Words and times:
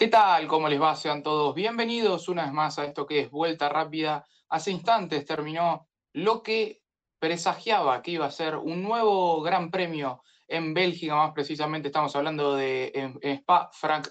¿Qué 0.00 0.08
tal? 0.08 0.48
¿Cómo 0.48 0.66
les 0.66 0.80
va? 0.80 0.96
Sean 0.96 1.22
todos 1.22 1.54
bienvenidos 1.54 2.30
una 2.30 2.44
vez 2.44 2.54
más 2.54 2.78
a 2.78 2.86
esto 2.86 3.04
que 3.04 3.20
es 3.20 3.30
Vuelta 3.30 3.68
Rápida. 3.68 4.24
Hace 4.48 4.70
instantes 4.70 5.26
terminó 5.26 5.88
lo 6.14 6.42
que 6.42 6.80
presagiaba 7.18 8.00
que 8.00 8.12
iba 8.12 8.24
a 8.24 8.30
ser 8.30 8.56
un 8.56 8.82
nuevo 8.82 9.42
gran 9.42 9.70
premio 9.70 10.22
en 10.48 10.72
Bélgica, 10.72 11.16
más 11.16 11.32
precisamente 11.34 11.88
estamos 11.88 12.16
hablando 12.16 12.54
de 12.54 13.12
Spa 13.20 13.68
Frank 13.74 14.08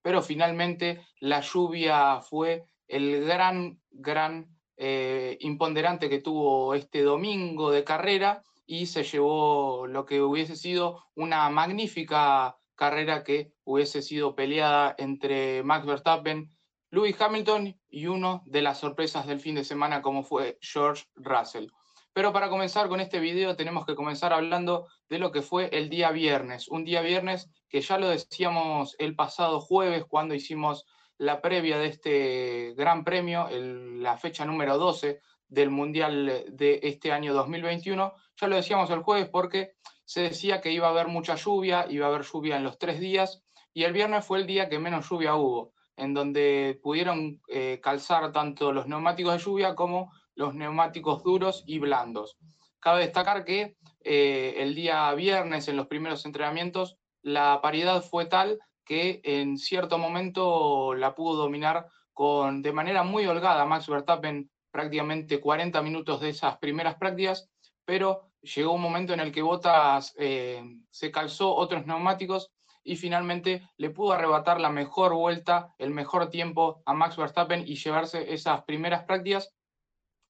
pero 0.00 0.22
finalmente 0.22 1.04
la 1.18 1.40
lluvia 1.40 2.20
fue 2.20 2.66
el 2.86 3.24
gran, 3.24 3.80
gran 3.90 4.46
eh, 4.76 5.36
imponderante 5.40 6.08
que 6.08 6.20
tuvo 6.20 6.76
este 6.76 7.02
domingo 7.02 7.72
de 7.72 7.82
carrera 7.82 8.44
y 8.66 8.86
se 8.86 9.02
llevó 9.02 9.88
lo 9.88 10.06
que 10.06 10.22
hubiese 10.22 10.54
sido 10.54 11.06
una 11.16 11.50
magnífica 11.50 12.56
carrera 12.76 13.24
que 13.24 13.52
hubiese 13.64 14.02
sido 14.02 14.36
peleada 14.36 14.94
entre 14.98 15.62
Max 15.62 15.86
Verstappen, 15.86 16.52
Lewis 16.90 17.20
Hamilton 17.20 17.78
y 17.88 18.06
uno 18.06 18.42
de 18.46 18.62
las 18.62 18.78
sorpresas 18.78 19.26
del 19.26 19.40
fin 19.40 19.56
de 19.56 19.64
semana 19.64 20.02
como 20.02 20.22
fue 20.22 20.58
George 20.60 21.04
Russell. 21.16 21.68
Pero 22.12 22.32
para 22.32 22.48
comenzar 22.48 22.88
con 22.88 23.00
este 23.00 23.20
video 23.20 23.56
tenemos 23.56 23.84
que 23.84 23.94
comenzar 23.94 24.32
hablando 24.32 24.86
de 25.08 25.18
lo 25.18 25.32
que 25.32 25.42
fue 25.42 25.68
el 25.72 25.90
día 25.90 26.10
viernes. 26.12 26.68
Un 26.68 26.84
día 26.84 27.02
viernes 27.02 27.50
que 27.68 27.80
ya 27.80 27.98
lo 27.98 28.08
decíamos 28.08 28.96
el 28.98 29.14
pasado 29.14 29.60
jueves 29.60 30.04
cuando 30.08 30.34
hicimos 30.34 30.86
la 31.18 31.42
previa 31.42 31.78
de 31.78 31.88
este 31.88 32.74
gran 32.74 33.04
premio, 33.04 33.48
la 33.50 34.16
fecha 34.16 34.44
número 34.44 34.78
12 34.78 35.20
del 35.48 35.70
Mundial 35.70 36.46
de 36.48 36.80
este 36.82 37.12
año 37.12 37.34
2021. 37.34 38.14
Ya 38.40 38.46
lo 38.48 38.56
decíamos 38.56 38.90
el 38.90 39.00
jueves 39.00 39.28
porque 39.28 39.72
se 40.06 40.22
decía 40.22 40.62
que 40.62 40.72
iba 40.72 40.86
a 40.86 40.90
haber 40.90 41.08
mucha 41.08 41.34
lluvia, 41.34 41.86
iba 41.90 42.06
a 42.06 42.08
haber 42.08 42.22
lluvia 42.22 42.56
en 42.56 42.64
los 42.64 42.78
tres 42.78 42.98
días, 42.98 43.42
y 43.74 43.82
el 43.82 43.92
viernes 43.92 44.24
fue 44.24 44.38
el 44.38 44.46
día 44.46 44.70
que 44.70 44.78
menos 44.78 45.10
lluvia 45.10 45.34
hubo, 45.34 45.72
en 45.96 46.14
donde 46.14 46.80
pudieron 46.82 47.42
eh, 47.48 47.80
calzar 47.82 48.32
tanto 48.32 48.72
los 48.72 48.86
neumáticos 48.86 49.34
de 49.34 49.38
lluvia 49.40 49.74
como 49.74 50.12
los 50.34 50.54
neumáticos 50.54 51.22
duros 51.22 51.64
y 51.66 51.78
blandos. 51.78 52.38
Cabe 52.78 53.00
destacar 53.00 53.44
que 53.44 53.76
eh, 54.00 54.54
el 54.58 54.74
día 54.74 55.12
viernes, 55.14 55.68
en 55.68 55.76
los 55.76 55.88
primeros 55.88 56.24
entrenamientos, 56.24 56.96
la 57.22 57.60
paridad 57.60 58.02
fue 58.02 58.26
tal 58.26 58.60
que 58.84 59.20
en 59.24 59.58
cierto 59.58 59.98
momento 59.98 60.94
la 60.94 61.14
pudo 61.16 61.34
dominar 61.34 61.88
con, 62.12 62.62
de 62.62 62.72
manera 62.72 63.02
muy 63.02 63.26
holgada 63.26 63.66
Max 63.66 63.88
Verstappen 63.88 64.48
prácticamente 64.70 65.40
40 65.40 65.82
minutos 65.82 66.20
de 66.20 66.28
esas 66.28 66.58
primeras 66.58 66.94
prácticas, 66.94 67.50
pero 67.84 68.25
llegó 68.54 68.72
un 68.72 68.80
momento 68.80 69.12
en 69.12 69.20
el 69.20 69.32
que 69.32 69.42
Bottas 69.42 70.14
eh, 70.18 70.62
se 70.90 71.10
calzó 71.10 71.54
otros 71.54 71.86
neumáticos 71.86 72.52
y 72.82 72.96
finalmente 72.96 73.68
le 73.76 73.90
pudo 73.90 74.12
arrebatar 74.12 74.60
la 74.60 74.70
mejor 74.70 75.14
vuelta, 75.14 75.74
el 75.78 75.90
mejor 75.90 76.30
tiempo 76.30 76.82
a 76.86 76.94
Max 76.94 77.16
Verstappen 77.16 77.64
y 77.66 77.74
llevarse 77.74 78.32
esas 78.32 78.62
primeras 78.62 79.04
prácticas. 79.04 79.52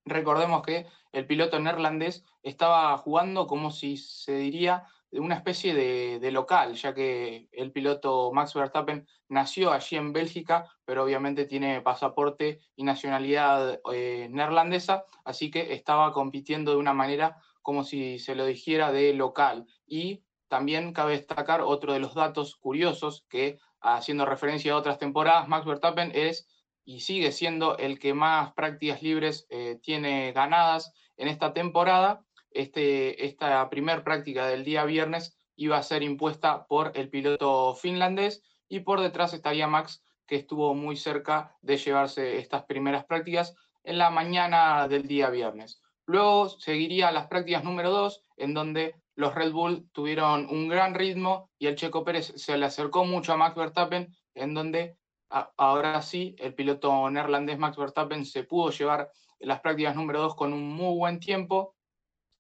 Recordemos 0.07 0.63
que 0.63 0.87
el 1.13 1.27
piloto 1.27 1.59
neerlandés 1.59 2.25
estaba 2.43 2.97
jugando 2.97 3.47
como 3.47 3.71
si 3.71 3.97
se 3.97 4.37
diría 4.37 4.87
de 5.11 5.21
una 5.21 5.37
especie 5.37 5.75
de, 5.75 6.31
local, 6.31 6.75
ya 6.75 6.95
que 6.95 7.49
el 7.53 7.73
piloto 7.73 8.33
Max 8.33 8.55
Verstappen 8.55 9.07
nació 9.29 9.73
allí 9.73 9.97
en 9.97 10.13
Bélgica, 10.13 10.67
pero 10.85 11.05
obviamente 11.05 11.45
tiene 11.45 11.81
pasaporte 11.81 12.61
y 12.75 12.85
nacionalidad 12.85 13.81
eh, 13.93 14.29
neerlandesa, 14.31 15.05
así 15.25 15.51
que 15.51 15.73
estaba 15.75 16.13
compitiendo 16.13 16.73
de 16.73 16.79
una 16.79 16.93
manera 16.93 17.41
como 17.67 17.83
si 17.83 18.21
se 18.21 18.37
lo 18.37 18.47
dijera 18.47 18.93
de 18.93 19.13
local. 19.13 19.67
Y 19.89 20.23
también 20.47 20.93
cabe 20.93 21.15
destacar 21.17 21.63
otro 21.63 21.93
de 21.93 21.99
los 21.99 22.15
datos 22.15 22.55
curiosos 22.55 23.27
que, 23.29 23.59
haciendo 23.81 24.25
referencia 24.25 24.73
a 24.73 24.77
otras 24.77 25.01
temporadas, 25.01 25.49
Max 25.49 25.67
Verstappen 25.67 26.13
es 26.15 26.47
y 26.85 27.01
sigue 27.01 27.33
siendo 27.33 27.77
el 27.79 27.99
que 27.99 28.15
más 28.15 28.53
prácticas 28.53 29.03
libres 29.03 29.49
eh, 29.51 29.81
tiene 29.83 30.31
ganadas 30.31 30.93
en 31.17 31.27
esta 31.27 31.53
temporada. 31.53 32.25
Este, 32.53 33.27
esta 33.27 33.69
primer 33.69 34.05
práctica 34.05 34.47
del 34.47 34.65
día 34.65 34.85
viernes 34.85 35.37
iba 35.57 35.77
a 35.77 35.83
ser 35.83 36.05
impuesta 36.05 36.69
por 36.69 36.93
el 36.95 37.11
piloto 37.11 37.75
finlandés 37.75 38.45
y 38.69 38.79
por 38.79 39.01
detrás 39.01 39.35
estaría 39.35 39.67
Max, 39.67 40.05
que 40.25 40.37
estuvo 40.37 40.73
muy 40.73 40.97
cerca 40.97 41.57
de 41.63 41.79
llevarse 41.79 42.39
estas 42.39 42.63
primeras 42.63 43.05
prácticas 43.07 43.57
en 43.83 43.99
la 43.99 44.11
mañana 44.11 44.87
del 44.87 45.09
día 45.09 45.31
viernes. 45.31 45.83
Luego 46.07 46.49
seguiría 46.49 47.11
las 47.11 47.27
prácticas 47.27 47.65
número 47.65 47.91
2, 47.91 48.25
en 48.37 48.55
donde 48.55 48.95
los 49.17 49.35
Red 49.35 49.53
Bull 49.53 49.89
tuvieron 49.93 50.47
un 50.49 50.69
gran 50.69 50.95
ritmo 50.95 51.51
y 51.59 51.67
el 51.67 51.75
Checo 51.75 52.05
Pérez 52.05 52.33
se 52.37 52.57
le 52.57 52.67
acercó 52.67 53.05
mucho 53.05 53.33
a 53.33 53.37
Max 53.37 53.57
Verstappen, 53.57 54.15
en 54.35 54.55
donde 54.55 54.97
ahora 55.29 56.01
sí 56.03 56.37
el 56.39 56.55
piloto 56.55 57.11
neerlandés 57.11 57.59
Max 57.59 57.77
Verstappen 57.77 58.25
se 58.25 58.45
pudo 58.45 58.71
llevar 58.71 59.11
las 59.41 59.61
prácticas 59.61 59.97
número 59.97 60.21
2 60.21 60.37
con 60.37 60.53
un 60.53 60.69
muy 60.69 60.97
buen 60.97 61.19
tiempo. 61.19 61.75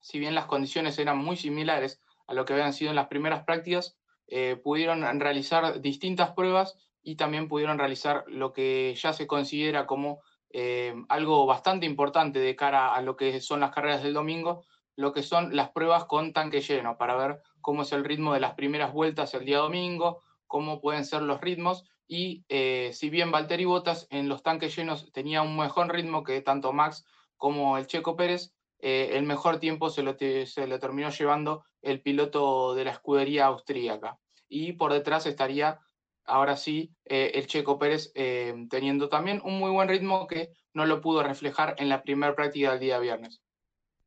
Si 0.00 0.18
bien 0.18 0.34
las 0.34 0.46
condiciones 0.46 0.98
eran 0.98 1.18
muy 1.18 1.36
similares 1.36 2.00
a 2.26 2.34
lo 2.34 2.44
que 2.44 2.52
habían 2.52 2.72
sido 2.72 2.90
en 2.90 2.96
las 2.96 3.08
primeras 3.08 3.44
prácticas, 3.44 3.98
eh, 4.28 4.60
pudieron 4.62 5.02
realizar 5.20 5.80
distintas 5.80 6.32
pruebas 6.32 6.76
y 7.02 7.16
también 7.16 7.48
pudieron 7.48 7.78
realizar 7.78 8.24
lo 8.26 8.52
que 8.52 8.94
ya 8.96 9.12
se 9.12 9.26
considera 9.26 9.86
como 9.86 10.20
eh, 10.50 10.94
algo 11.08 11.46
bastante 11.46 11.86
importante 11.86 12.38
de 12.38 12.56
cara 12.56 12.94
a 12.94 13.02
lo 13.02 13.16
que 13.16 13.40
son 13.40 13.60
las 13.60 13.72
carreras 13.72 14.02
del 14.02 14.14
domingo, 14.14 14.64
lo 14.96 15.12
que 15.12 15.22
son 15.22 15.54
las 15.54 15.70
pruebas 15.70 16.06
con 16.06 16.32
tanque 16.32 16.60
lleno, 16.60 16.96
para 16.96 17.16
ver 17.16 17.42
cómo 17.60 17.82
es 17.82 17.92
el 17.92 18.04
ritmo 18.04 18.32
de 18.32 18.40
las 18.40 18.54
primeras 18.54 18.92
vueltas 18.92 19.34
el 19.34 19.44
día 19.44 19.58
domingo, 19.58 20.22
cómo 20.46 20.80
pueden 20.80 21.04
ser 21.04 21.22
los 21.22 21.40
ritmos, 21.40 21.84
y 22.08 22.44
eh, 22.48 22.90
si 22.92 23.10
bien 23.10 23.32
Valtteri 23.32 23.64
Bottas 23.64 24.06
en 24.10 24.28
los 24.28 24.42
tanques 24.42 24.76
llenos 24.76 25.10
tenía 25.12 25.42
un 25.42 25.56
mejor 25.56 25.92
ritmo 25.92 26.22
que 26.22 26.40
tanto 26.40 26.72
Max 26.72 27.04
como 27.36 27.78
el 27.78 27.86
Checo 27.86 28.16
Pérez, 28.16 28.54
eh, 28.78 29.10
el 29.14 29.24
mejor 29.24 29.58
tiempo 29.58 29.90
se 29.90 30.02
lo, 30.02 30.16
se 30.18 30.66
lo 30.66 30.78
terminó 30.78 31.10
llevando 31.10 31.64
el 31.82 32.00
piloto 32.02 32.74
de 32.74 32.84
la 32.84 32.92
escudería 32.92 33.46
austríaca. 33.46 34.18
Y 34.48 34.74
por 34.74 34.92
detrás 34.92 35.26
estaría 35.26 35.80
ahora 36.26 36.56
sí 36.56 36.92
eh, 37.04 37.32
el 37.34 37.46
Checo 37.46 37.78
Pérez 37.78 38.12
eh, 38.14 38.54
teniendo 38.68 39.08
también 39.08 39.40
un 39.44 39.58
muy 39.58 39.70
buen 39.70 39.88
ritmo 39.88 40.26
que 40.26 40.50
no 40.74 40.84
lo 40.86 41.00
pudo 41.00 41.22
reflejar 41.22 41.74
en 41.78 41.88
la 41.88 42.02
primera 42.02 42.34
práctica 42.34 42.72
del 42.72 42.80
día 42.80 42.98
viernes. 42.98 43.40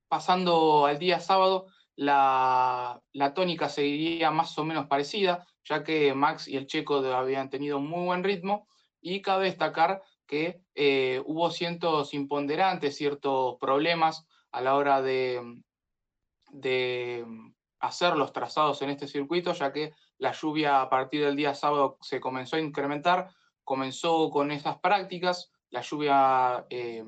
Pasando 0.07 0.85
al 0.85 0.99
día 0.99 1.19
sábado, 1.19 1.67
la, 1.95 3.01
tónica 3.35 3.69
seguiría 3.69 4.31
más 4.31 4.57
o 4.57 4.65
menos 4.65 4.87
parecida, 4.87 5.45
ya 5.63 5.83
que 5.83 6.13
Max 6.13 6.47
y 6.47 6.57
el 6.57 6.67
Checo 6.67 6.97
habían 6.97 7.49
tenido 7.49 7.77
un 7.77 7.87
muy 7.87 8.05
buen 8.05 8.23
ritmo 8.23 8.67
y 9.01 9.21
cabe 9.21 9.45
destacar 9.45 10.01
que 10.25 10.61
eh, 10.75 11.21
hubo 11.25 11.49
ciertos 11.51 12.13
imponderantes, 12.13 12.95
ciertos 12.95 13.57
problemas 13.59 14.25
a 14.51 14.61
la 14.61 14.75
hora 14.75 15.01
de 15.01 15.61
hacer 17.79 18.15
los 18.15 18.33
trazados 18.33 18.81
en 18.81 18.89
este 18.89 19.07
circuito, 19.07 19.53
ya 19.53 19.71
que 19.71 19.93
la 20.17 20.31
lluvia 20.31 20.81
a 20.81 20.89
partir 20.89 21.23
del 21.23 21.35
día 21.35 21.53
sábado 21.53 21.97
se 22.01 22.19
comenzó 22.19 22.55
a 22.55 22.59
incrementar, 22.59 23.29
comenzó 23.63 24.29
con 24.29 24.51
esas 24.51 24.79
prácticas, 24.79 25.51
la 25.69 25.81
lluvia 25.81 26.65
eh, 26.69 27.05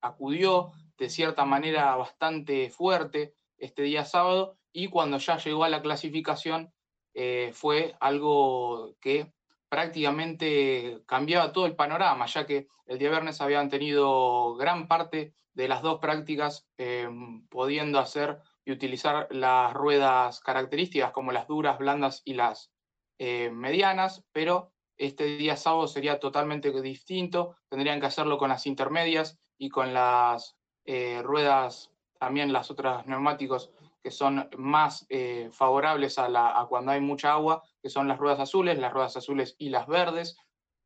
acudió 0.00 0.72
de 0.96 1.10
cierta 1.10 1.44
manera 1.44 1.94
bastante 1.96 2.70
fuerte 2.70 3.34
este 3.56 3.82
día 3.82 4.04
sábado 4.04 4.58
y 4.72 4.88
cuando 4.88 5.18
ya 5.18 5.36
llegó 5.38 5.64
a 5.64 5.68
la 5.68 5.82
clasificación 5.82 6.72
eh, 7.14 7.50
fue 7.52 7.96
algo 8.00 8.96
que 9.00 9.32
prácticamente 9.68 11.02
cambiaba 11.06 11.52
todo 11.52 11.66
el 11.66 11.76
panorama, 11.76 12.26
ya 12.26 12.46
que 12.46 12.68
el 12.86 12.98
día 12.98 13.10
viernes 13.10 13.40
habían 13.40 13.68
tenido 13.68 14.54
gran 14.56 14.88
parte 14.88 15.34
de 15.52 15.68
las 15.68 15.82
dos 15.82 15.98
prácticas 15.98 16.68
eh, 16.78 17.08
pudiendo 17.50 17.98
hacer 17.98 18.40
y 18.68 18.72
utilizar 18.72 19.28
las 19.30 19.72
ruedas 19.72 20.40
características 20.40 21.12
como 21.12 21.32
las 21.32 21.48
duras, 21.48 21.78
blandas 21.78 22.20
y 22.26 22.34
las 22.34 22.70
eh, 23.18 23.48
medianas, 23.50 24.26
pero 24.30 24.74
este 24.98 25.24
día 25.38 25.56
sábado 25.56 25.88
sería 25.88 26.20
totalmente 26.20 26.70
distinto, 26.82 27.56
tendrían 27.70 27.98
que 27.98 28.06
hacerlo 28.06 28.36
con 28.36 28.50
las 28.50 28.66
intermedias 28.66 29.38
y 29.56 29.70
con 29.70 29.94
las 29.94 30.58
eh, 30.84 31.22
ruedas, 31.22 31.90
también 32.20 32.52
las 32.52 32.70
otras 32.70 33.06
neumáticos 33.06 33.70
que 34.02 34.10
son 34.10 34.50
más 34.58 35.06
eh, 35.08 35.48
favorables 35.50 36.18
a, 36.18 36.28
la, 36.28 36.60
a, 36.60 36.66
cuando 36.66 36.92
hay 36.92 37.00
mucha 37.00 37.32
agua, 37.32 37.62
que 37.80 37.88
son 37.88 38.06
las 38.06 38.18
ruedas 38.18 38.40
azules, 38.40 38.78
las 38.78 38.92
ruedas 38.92 39.16
azules 39.16 39.56
y 39.58 39.70
las 39.70 39.86
verdes, 39.86 40.36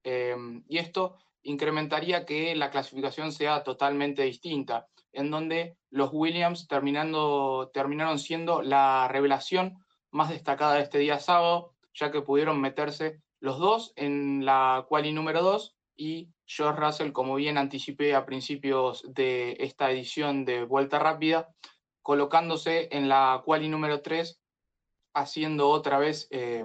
y 0.05 0.79
esto 0.79 1.17
incrementaría 1.43 2.25
que 2.25 2.55
la 2.55 2.71
clasificación 2.71 3.33
sea 3.33 3.63
totalmente 3.63 4.23
distinta 4.23 4.87
en 5.13 5.31
donde 5.31 5.77
los 5.91 6.11
Williams 6.13 6.67
terminando, 6.69 7.71
terminaron 7.73 8.19
siendo 8.19 8.63
la 8.63 9.09
revelación 9.09 9.79
más 10.11 10.31
destacada 10.31 10.75
de 10.75 10.83
este 10.83 10.99
día 10.99 11.19
sábado, 11.19 11.75
ya 11.95 12.11
que 12.11 12.23
pudieron 12.23 12.61
meterse 12.61 13.21
los 13.41 13.59
dos 13.59 13.93
en 13.97 14.45
la 14.45 14.87
quali 14.89 15.13
número 15.13 15.43
2 15.43 15.77
y 15.97 16.31
George 16.47 16.81
Russell, 16.81 17.13
como 17.13 17.35
bien 17.35 17.59
anticipé 17.59 18.15
a 18.15 18.25
principios 18.25 19.05
de 19.09 19.57
esta 19.61 19.91
edición 19.91 20.45
de 20.45 20.65
Vuelta 20.65 20.99
Rápida, 20.99 21.55
colocándose 22.03 22.89
en 22.93 23.09
la 23.09 23.43
quali 23.45 23.69
número 23.69 24.01
3, 24.01 24.41
haciendo 25.15 25.69
otra 25.69 25.99
vez 25.99 26.29
eh, 26.31 26.65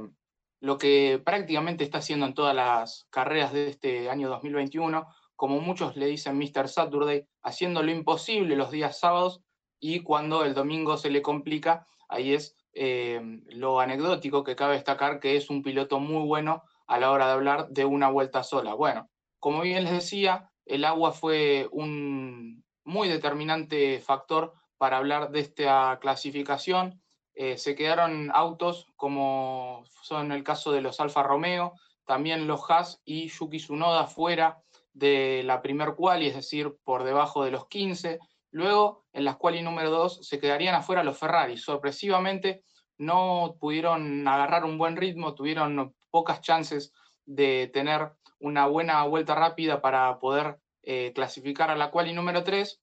lo 0.59 0.77
que 0.77 1.21
prácticamente 1.23 1.83
está 1.83 1.99
haciendo 1.99 2.25
en 2.25 2.33
todas 2.33 2.55
las 2.55 3.07
carreras 3.09 3.53
de 3.53 3.69
este 3.69 4.09
año 4.09 4.29
2021, 4.29 5.07
como 5.35 5.59
muchos 5.61 5.95
le 5.95 6.07
dicen 6.07 6.37
Mr. 6.37 6.67
Saturday, 6.67 7.25
haciendo 7.43 7.83
lo 7.83 7.91
imposible 7.91 8.55
los 8.55 8.71
días 8.71 8.99
sábados 8.99 9.41
y 9.79 10.01
cuando 10.01 10.43
el 10.43 10.53
domingo 10.53 10.97
se 10.97 11.11
le 11.11 11.21
complica, 11.21 11.85
ahí 12.09 12.33
es 12.33 12.55
eh, 12.73 13.21
lo 13.49 13.79
anecdótico 13.79 14.43
que 14.43 14.55
cabe 14.55 14.75
destacar 14.75 15.19
que 15.19 15.35
es 15.35 15.49
un 15.49 15.61
piloto 15.61 15.99
muy 15.99 16.25
bueno 16.25 16.63
a 16.87 16.99
la 16.99 17.11
hora 17.11 17.27
de 17.27 17.33
hablar 17.33 17.69
de 17.69 17.85
una 17.85 18.09
vuelta 18.09 18.43
sola. 18.43 18.73
Bueno, 18.73 19.09
como 19.39 19.61
bien 19.61 19.83
les 19.83 19.93
decía, 19.93 20.49
el 20.65 20.85
agua 20.85 21.11
fue 21.11 21.67
un 21.71 22.63
muy 22.83 23.07
determinante 23.07 23.99
factor 23.99 24.53
para 24.77 24.97
hablar 24.97 25.31
de 25.31 25.41
esta 25.41 25.97
clasificación. 25.99 27.01
Eh, 27.39 27.59
se 27.59 27.75
quedaron 27.75 28.31
autos 28.33 28.87
como 28.95 29.83
son 30.01 30.31
el 30.31 30.43
caso 30.43 30.71
de 30.71 30.81
los 30.81 30.99
Alfa 30.99 31.21
Romeo, 31.21 31.73
también 32.03 32.47
los 32.47 32.61
Haas 32.67 32.99
y 33.05 33.27
Yuki 33.27 33.57
Tsunoda 33.57 34.07
fuera 34.07 34.63
de 34.91 35.43
la 35.45 35.61
primer 35.61 35.93
quali, 35.93 36.25
es 36.25 36.35
decir, 36.35 36.75
por 36.83 37.03
debajo 37.03 37.43
de 37.43 37.51
los 37.51 37.67
15. 37.67 38.17
Luego, 38.49 39.05
en 39.13 39.23
la 39.23 39.35
quali 39.35 39.61
número 39.61 39.91
2, 39.91 40.27
se 40.27 40.39
quedarían 40.39 40.73
afuera 40.73 41.03
los 41.03 41.19
Ferrari. 41.19 41.57
Sorpresivamente, 41.57 42.63
no 42.97 43.55
pudieron 43.59 44.27
agarrar 44.27 44.65
un 44.65 44.79
buen 44.79 44.95
ritmo, 44.95 45.35
tuvieron 45.35 45.95
pocas 46.09 46.41
chances 46.41 46.91
de 47.23 47.69
tener 47.71 48.13
una 48.39 48.65
buena 48.65 49.03
vuelta 49.03 49.35
rápida 49.35 49.79
para 49.79 50.17
poder 50.17 50.59
eh, 50.81 51.11
clasificar 51.13 51.69
a 51.69 51.75
la 51.75 51.91
quali 51.91 52.13
número 52.13 52.43
3. 52.43 52.81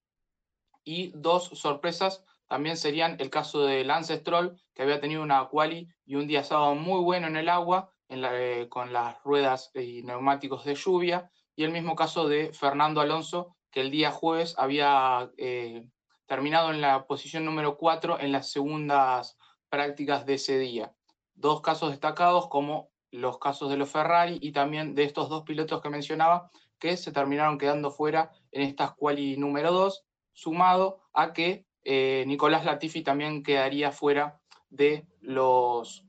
Y 0.85 1.11
dos 1.17 1.47
sorpresas 1.55 2.23
también 2.47 2.77
serían 2.77 3.17
el 3.21 3.31
caso 3.31 3.65
de 3.65 3.85
Lance 3.85 4.17
Stroll, 4.17 4.61
que 4.75 4.83
había 4.83 5.01
tenido 5.01 5.23
una 5.23 5.47
quali 5.49 5.89
y 6.05 6.17
un 6.17 6.27
día 6.27 6.45
sábado 6.45 6.75
muy 6.75 7.01
bueno 7.01 7.27
en 7.27 7.37
el 7.37 7.49
agua, 7.49 7.91
eh, 8.09 8.67
con 8.69 8.93
las 8.93 9.23
ruedas 9.23 9.71
y 9.75 10.03
neumáticos 10.03 10.65
de 10.65 10.75
lluvia, 10.75 11.31
y 11.57 11.65
el 11.65 11.73
mismo 11.73 11.97
caso 11.97 12.29
de 12.29 12.53
Fernando 12.53 13.01
Alonso, 13.01 13.57
que 13.71 13.81
el 13.81 13.91
día 13.91 14.11
jueves 14.11 14.55
había 14.59 15.31
eh, 15.37 15.89
terminado 16.27 16.71
en 16.71 16.81
la 16.81 17.07
posición 17.07 17.45
número 17.45 17.77
4 17.77 18.21
en 18.21 18.33
las 18.33 18.51
segundas 18.51 19.37
prácticas 19.69 20.27
de 20.27 20.35
ese 20.35 20.59
día. 20.59 20.95
Dos 21.35 21.61
casos 21.61 21.91
destacados 21.91 22.49
como 22.49 22.91
los 23.11 23.39
casos 23.39 23.71
de 23.71 23.77
los 23.77 23.91
Ferrari 23.91 24.39
y 24.41 24.53
también 24.53 24.95
de 24.95 25.05
estos 25.05 25.29
dos 25.29 25.43
pilotos 25.43 25.81
que 25.81 25.91
mencionaba 25.91 26.51
que 26.79 26.97
se 26.97 27.13
terminaron 27.13 27.59
quedando 27.59 27.91
fuera 27.91 28.31
en 28.53 28.63
estas 28.63 28.93
quali 28.95 29.37
número 29.37 29.73
2, 29.73 30.05
sumado 30.33 31.01
a 31.13 31.33
que 31.33 31.67
eh, 31.85 32.25
Nicolás 32.27 32.65
Latifi 32.65 33.03
también 33.03 33.43
quedaría 33.43 33.93
fuera 33.93 34.41
de 34.71 35.07
los 35.21 36.05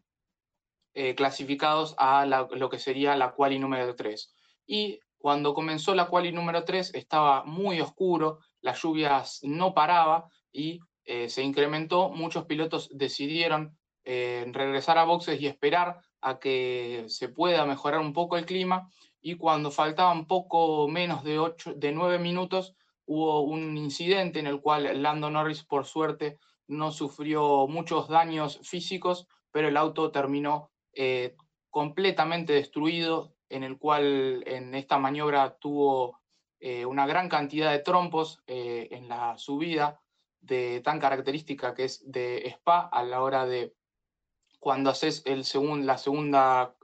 eh, 0.93 1.15
clasificados 1.15 1.95
a 1.97 2.25
lo 2.25 2.69
que 2.69 2.79
sería 2.79 3.15
la 3.15 3.33
quali 3.33 3.59
número 3.59 3.95
3. 3.95 4.33
Y 4.65 4.99
cuando 5.17 5.53
comenzó 5.53 5.93
la 5.93 6.07
quali 6.07 6.31
número 6.31 6.63
3 6.63 6.95
estaba 6.95 7.43
muy 7.43 7.81
oscuro, 7.81 8.39
las 8.61 8.81
lluvias 8.81 9.41
no 9.43 9.73
paraba 9.73 10.29
y 10.51 10.79
eh, 11.03 11.29
se 11.29 11.43
incrementó, 11.43 12.09
muchos 12.09 12.45
pilotos 12.45 12.89
decidieron 12.91 13.77
regresar 14.07 14.99
a 14.99 15.03
boxes 15.03 15.41
y 15.41 15.47
esperar 15.47 15.99
a 16.21 16.37
que 16.37 17.05
se 17.07 17.27
pueda 17.27 17.65
mejorar 17.65 18.01
un 18.01 18.13
poco 18.13 18.37
el 18.37 18.45
clima 18.45 18.87
y 19.19 19.35
cuando 19.35 19.71
faltaban 19.71 20.27
poco 20.27 20.87
menos 20.87 21.23
de, 21.23 21.39
8, 21.39 21.73
de 21.73 21.91
9 21.91 22.19
minutos 22.19 22.75
hubo 23.05 23.41
un 23.41 23.77
incidente 23.77 24.39
en 24.39 24.47
el 24.47 24.61
cual 24.61 25.01
Lando 25.01 25.29
Norris 25.29 25.63
por 25.63 25.85
suerte 25.85 26.39
no 26.67 26.91
sufrió 26.91 27.67
muchos 27.67 28.07
daños 28.07 28.59
físicos, 28.63 29.27
pero 29.51 29.67
el 29.67 29.77
auto 29.77 30.11
terminó 30.11 30.71
eh, 30.93 31.35
completamente 31.69 32.53
destruido, 32.53 33.33
en 33.49 33.63
el 33.63 33.77
cual 33.77 34.43
en 34.47 34.73
esta 34.73 34.97
maniobra 34.97 35.57
tuvo 35.57 36.19
eh, 36.59 36.85
una 36.85 37.05
gran 37.05 37.29
cantidad 37.29 37.71
de 37.71 37.79
trompos 37.79 38.41
eh, 38.47 38.87
en 38.91 39.07
la 39.07 39.37
subida 39.37 40.01
de 40.41 40.81
tan 40.81 40.99
característica 40.99 41.73
que 41.73 41.85
es 41.85 42.09
de 42.11 42.47
Spa 42.47 42.89
a 42.91 43.03
la 43.03 43.21
hora 43.21 43.45
de 43.45 43.75
cuando 44.59 44.89
haces 44.89 45.21
el 45.25 45.43
la 45.85 45.97
segunda 45.99 46.75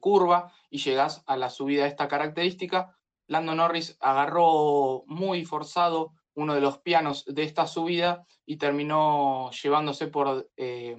curva 0.00 0.52
y 0.70 0.78
llegas 0.78 1.22
a 1.26 1.36
la 1.36 1.50
subida 1.50 1.82
de 1.82 1.88
esta 1.88 2.08
característica, 2.08 2.97
Lando 3.28 3.54
Norris 3.54 3.96
agarró 4.00 5.04
muy 5.06 5.44
forzado 5.44 6.12
uno 6.34 6.54
de 6.54 6.60
los 6.60 6.78
pianos 6.78 7.24
de 7.26 7.42
esta 7.42 7.66
subida 7.66 8.24
y 8.46 8.56
terminó 8.56 9.50
llevándose 9.50 10.08
por 10.08 10.50
eh, 10.56 10.96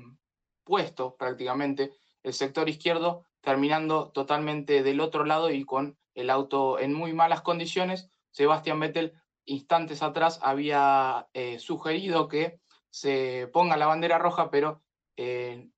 puesto 0.63 1.15
prácticamente 1.15 1.91
el 2.23 2.33
sector 2.33 2.69
izquierdo, 2.69 3.25
terminando 3.41 4.11
totalmente 4.11 4.83
del 4.83 4.99
otro 4.99 5.25
lado 5.25 5.49
y 5.49 5.63
con 5.65 5.97
el 6.13 6.29
auto 6.29 6.79
en 6.79 6.93
muy 6.93 7.13
malas 7.13 7.41
condiciones. 7.41 8.09
Sebastián 8.31 8.79
Vettel 8.79 9.13
instantes 9.45 10.03
atrás 10.03 10.39
había 10.43 11.27
eh, 11.33 11.57
sugerido 11.57 12.27
que 12.27 12.59
se 12.91 13.49
ponga 13.51 13.77
la 13.77 13.87
bandera 13.87 14.19
roja, 14.19 14.51
pero 14.51 14.83
eh, 15.17 15.69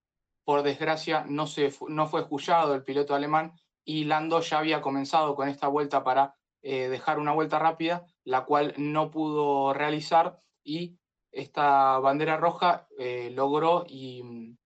por 0.44 0.64
desgracia 0.64 1.24
no, 1.28 1.48
se, 1.48 1.74
no 1.88 2.08
fue 2.08 2.22
escuchado 2.22 2.76
el 2.76 2.84
piloto 2.84 3.16
alemán 3.16 3.54
y 3.86 4.04
Lando 4.04 4.42
ya 4.42 4.60
había 4.60 4.82
comenzado 4.82 5.36
con 5.36 5.48
esta 5.48 5.68
vuelta 5.68 6.04
para 6.04 6.36
eh, 6.64 6.90
dejar 6.90 7.20
una 7.20 7.32
vuelta 7.32 7.60
rápida, 7.60 8.06
la 8.24 8.46
cual 8.46 8.74
no 8.78 9.10
pudo 9.10 9.74
realizar 9.74 10.40
y 10.64 10.98
esta 11.32 11.98
bandera 12.00 12.38
roja 12.38 12.88
eh, 13.00 13.32
logró 13.34 13.86
y 13.88 14.22
mm, 14.24 14.58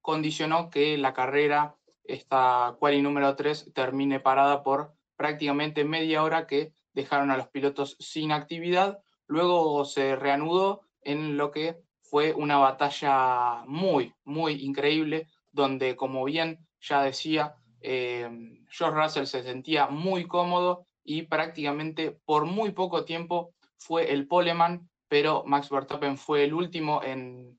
condicionó 0.00 0.68
que 0.70 0.98
la 0.98 1.14
carrera, 1.14 1.76
esta 2.02 2.76
quali 2.78 3.00
número 3.00 3.36
3, 3.36 3.72
termine 3.72 4.20
parada 4.20 4.62
por 4.62 4.94
prácticamente 5.16 5.84
media 5.84 6.22
hora 6.22 6.46
que 6.46 6.74
dejaron 6.92 7.30
a 7.30 7.36
los 7.36 7.48
pilotos 7.48 7.96
sin 8.00 8.32
actividad. 8.32 8.98
Luego 9.26 9.84
se 9.84 10.16
reanudó 10.16 10.82
en 11.00 11.36
lo 11.36 11.50
que 11.50 11.80
fue 12.02 12.34
una 12.34 12.58
batalla 12.58 13.64
muy, 13.66 14.12
muy 14.24 14.62
increíble, 14.64 15.28
donde, 15.52 15.96
como 15.96 16.24
bien 16.24 16.66
ya 16.80 17.02
decía, 17.02 17.54
eh, 17.80 18.28
George 18.68 19.00
Russell 19.00 19.26
se 19.26 19.42
sentía 19.42 19.86
muy 19.86 20.26
cómodo 20.26 20.86
y 21.04 21.22
prácticamente 21.22 22.18
por 22.24 22.46
muy 22.46 22.72
poco 22.72 23.04
tiempo 23.04 23.54
fue 23.76 24.12
el 24.12 24.26
poleman, 24.26 24.88
pero 25.08 25.44
Max 25.46 25.68
Verstappen 25.70 26.16
fue 26.16 26.44
el 26.44 26.54
último 26.54 27.02
en, 27.04 27.58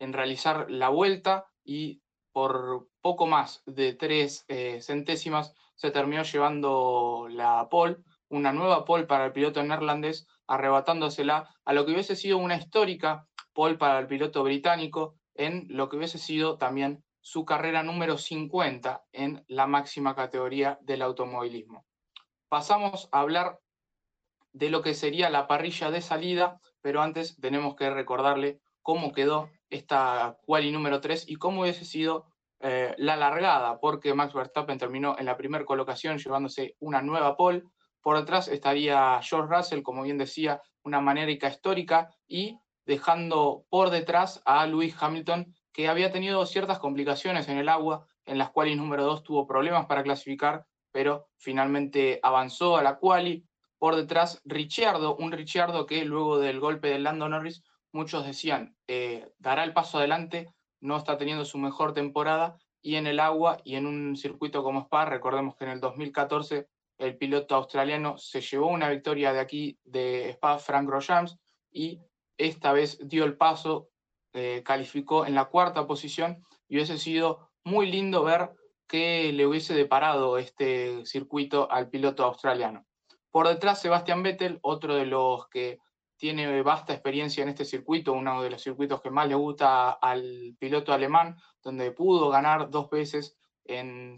realizar 0.00 0.70
la 0.70 0.88
vuelta 0.88 1.46
y 1.64 2.00
por 2.32 2.88
poco 3.00 3.26
más 3.26 3.62
de 3.66 3.94
tres 3.94 4.44
eh, 4.48 4.80
centésimas 4.80 5.54
se 5.74 5.90
terminó 5.90 6.22
llevando 6.22 7.28
la 7.30 7.68
pole, 7.70 7.96
una 8.28 8.52
nueva 8.52 8.84
pole 8.84 9.04
para 9.04 9.26
el 9.26 9.32
piloto 9.32 9.62
neerlandés, 9.62 10.26
arrebatándosela 10.46 11.48
a 11.64 11.72
lo 11.72 11.84
que 11.84 11.92
hubiese 11.92 12.16
sido 12.16 12.38
una 12.38 12.56
histórica 12.56 13.26
pole 13.52 13.76
para 13.76 13.98
el 13.98 14.06
piloto 14.06 14.42
británico 14.42 15.16
en 15.34 15.66
lo 15.68 15.88
que 15.88 15.96
hubiese 15.96 16.18
sido 16.18 16.56
también 16.56 17.04
su 17.20 17.44
carrera 17.44 17.82
número 17.82 18.18
50 18.18 19.04
en 19.12 19.44
la 19.48 19.66
máxima 19.66 20.14
categoría 20.14 20.78
del 20.82 21.02
automovilismo 21.02 21.85
pasamos 22.48 23.08
a 23.12 23.20
hablar 23.20 23.60
de 24.52 24.70
lo 24.70 24.82
que 24.82 24.94
sería 24.94 25.30
la 25.30 25.46
parrilla 25.46 25.90
de 25.90 26.00
salida, 26.00 26.60
pero 26.80 27.02
antes 27.02 27.38
tenemos 27.40 27.76
que 27.76 27.90
recordarle 27.90 28.60
cómo 28.82 29.12
quedó 29.12 29.50
esta 29.68 30.38
quali 30.46 30.72
número 30.72 31.00
3 31.00 31.28
y 31.28 31.36
cómo 31.36 31.62
hubiese 31.62 31.84
sido 31.84 32.26
eh, 32.60 32.94
la 32.96 33.16
largada, 33.16 33.78
porque 33.80 34.14
Max 34.14 34.32
Verstappen 34.32 34.78
terminó 34.78 35.16
en 35.18 35.26
la 35.26 35.36
primera 35.36 35.64
colocación 35.64 36.18
llevándose 36.18 36.76
una 36.78 37.02
nueva 37.02 37.36
pole. 37.36 37.64
Por 38.00 38.16
detrás 38.16 38.48
estaría 38.48 39.20
George 39.22 39.54
Russell, 39.54 39.82
como 39.82 40.04
bien 40.04 40.16
decía, 40.16 40.62
una 40.82 41.00
manérica 41.00 41.48
histórica, 41.48 42.08
y 42.26 42.58
dejando 42.86 43.66
por 43.68 43.90
detrás 43.90 44.40
a 44.46 44.64
Lewis 44.66 44.96
Hamilton, 44.98 45.52
que 45.72 45.88
había 45.88 46.12
tenido 46.12 46.46
ciertas 46.46 46.78
complicaciones 46.78 47.48
en 47.48 47.58
el 47.58 47.68
agua, 47.68 48.06
en 48.24 48.38
las 48.38 48.50
cuales 48.50 48.76
número 48.76 49.04
2 49.04 49.22
tuvo 49.22 49.46
problemas 49.46 49.86
para 49.86 50.02
clasificar 50.02 50.64
pero 50.96 51.28
finalmente 51.36 52.20
avanzó 52.22 52.78
a 52.78 52.82
la 52.82 52.96
quali. 52.96 53.44
Por 53.76 53.96
detrás, 53.96 54.40
Ricciardo, 54.46 55.14
un 55.16 55.30
Ricciardo 55.30 55.84
que 55.84 56.06
luego 56.06 56.38
del 56.38 56.58
golpe 56.58 56.88
de 56.88 56.98
Lando 56.98 57.28
Norris, 57.28 57.62
muchos 57.92 58.24
decían, 58.24 58.74
eh, 58.86 59.28
dará 59.38 59.64
el 59.64 59.74
paso 59.74 59.98
adelante, 59.98 60.48
no 60.80 60.96
está 60.96 61.18
teniendo 61.18 61.44
su 61.44 61.58
mejor 61.58 61.92
temporada, 61.92 62.56
y 62.80 62.94
en 62.94 63.06
el 63.06 63.20
agua 63.20 63.58
y 63.62 63.74
en 63.74 63.84
un 63.84 64.16
circuito 64.16 64.62
como 64.62 64.84
Spa, 64.84 65.04
recordemos 65.04 65.54
que 65.56 65.66
en 65.66 65.72
el 65.72 65.80
2014 65.80 66.66
el 66.96 67.18
piloto 67.18 67.56
australiano 67.56 68.16
se 68.16 68.40
llevó 68.40 68.68
una 68.68 68.88
victoria 68.88 69.34
de 69.34 69.40
aquí 69.40 69.78
de 69.84 70.30
Spa, 70.30 70.58
Frank 70.58 70.88
Grosjean, 70.88 71.26
y 71.70 72.00
esta 72.38 72.72
vez 72.72 73.06
dio 73.06 73.26
el 73.26 73.36
paso, 73.36 73.90
eh, 74.32 74.62
calificó 74.64 75.26
en 75.26 75.34
la 75.34 75.44
cuarta 75.44 75.86
posición, 75.86 76.42
y 76.66 76.76
hubiese 76.76 76.96
sido 76.96 77.50
muy 77.64 77.84
lindo 77.84 78.24
ver 78.24 78.48
que 78.86 79.32
le 79.32 79.46
hubiese 79.46 79.74
deparado 79.74 80.38
este 80.38 81.04
circuito 81.06 81.70
al 81.70 81.88
piloto 81.90 82.24
australiano. 82.24 82.86
Por 83.30 83.48
detrás, 83.48 83.80
Sebastian 83.80 84.22
Vettel, 84.22 84.58
otro 84.62 84.94
de 84.94 85.06
los 85.06 85.48
que 85.48 85.78
tiene 86.16 86.62
vasta 86.62 86.94
experiencia 86.94 87.42
en 87.42 87.50
este 87.50 87.64
circuito, 87.64 88.12
uno 88.12 88.42
de 88.42 88.50
los 88.50 88.62
circuitos 88.62 89.02
que 89.02 89.10
más 89.10 89.28
le 89.28 89.34
gusta 89.34 89.90
al 89.90 90.56
piloto 90.58 90.92
alemán, 90.92 91.36
donde 91.62 91.90
pudo 91.92 92.30
ganar 92.30 92.70
dos 92.70 92.88
veces 92.88 93.36
en, 93.64 94.16